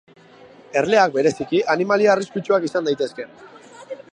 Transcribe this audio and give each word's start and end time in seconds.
Erleak, 0.81 1.11
bereziki, 1.17 1.61
animalia 1.75 2.11
arriskutsuak 2.15 2.67
izan 2.71 2.89
daitezke. 2.89 3.29